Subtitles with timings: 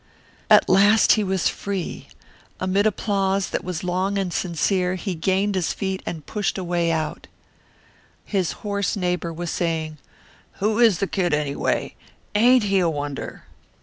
[0.49, 2.07] At last he was free.
[2.59, 6.91] Amid applause that was long and sincere he gained his feet and pushed a way
[6.91, 7.27] out.
[8.25, 9.99] His hoarse neighbour was saying,
[10.53, 11.93] "Who is the kid, anyway?
[12.33, 13.43] Ain't he a wonder!"